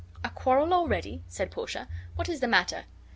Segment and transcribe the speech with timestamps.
[0.23, 1.87] "A quarrel already?" said Portia.
[2.15, 2.85] "What is the matter?"